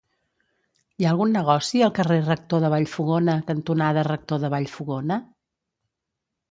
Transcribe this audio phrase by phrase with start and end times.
[1.01, 5.25] Hi ha algun negoci al carrer Rector de Vallfogona cantonada Rector de Vallfogona?